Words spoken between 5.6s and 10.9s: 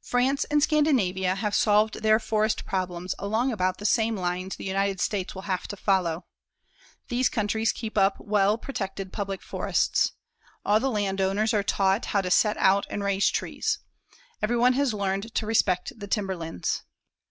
to follow. These countries keep up well protected public forests. All the